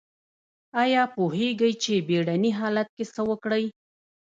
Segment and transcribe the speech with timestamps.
[0.83, 3.65] ایا پوهیږئ چې بیړني حالت کې څه وکړئ؟